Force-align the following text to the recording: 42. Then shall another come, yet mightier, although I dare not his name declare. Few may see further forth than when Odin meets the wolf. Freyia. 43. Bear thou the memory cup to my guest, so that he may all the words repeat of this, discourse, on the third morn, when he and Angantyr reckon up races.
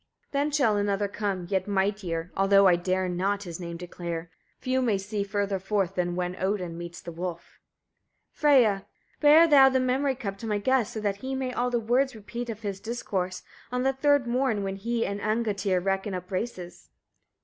42. 0.31 0.31
Then 0.31 0.51
shall 0.51 0.77
another 0.77 1.07
come, 1.07 1.45
yet 1.47 1.67
mightier, 1.67 2.31
although 2.35 2.65
I 2.65 2.75
dare 2.75 3.07
not 3.07 3.43
his 3.43 3.59
name 3.59 3.77
declare. 3.77 4.31
Few 4.57 4.81
may 4.81 4.97
see 4.97 5.23
further 5.23 5.59
forth 5.59 5.93
than 5.93 6.15
when 6.15 6.35
Odin 6.39 6.75
meets 6.75 7.01
the 7.01 7.11
wolf. 7.11 7.59
Freyia. 8.33 8.79
43. 8.79 8.87
Bear 9.29 9.47
thou 9.47 9.69
the 9.69 9.79
memory 9.79 10.15
cup 10.15 10.39
to 10.39 10.47
my 10.47 10.57
guest, 10.57 10.93
so 10.93 10.99
that 11.01 11.17
he 11.17 11.35
may 11.35 11.53
all 11.53 11.69
the 11.69 11.79
words 11.79 12.15
repeat 12.15 12.49
of 12.49 12.61
this, 12.63 12.79
discourse, 12.79 13.43
on 13.71 13.83
the 13.83 13.93
third 13.93 14.25
morn, 14.25 14.63
when 14.63 14.77
he 14.77 15.05
and 15.05 15.19
Angantyr 15.21 15.79
reckon 15.79 16.15
up 16.15 16.31
races. 16.31 16.89